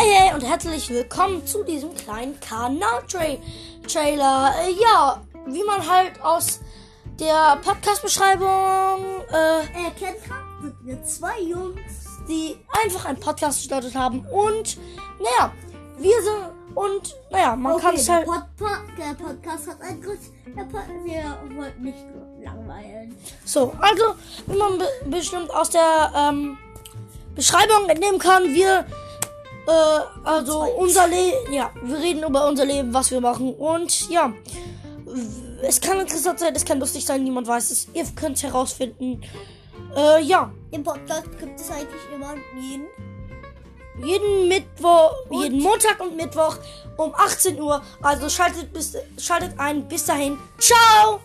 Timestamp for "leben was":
32.64-33.10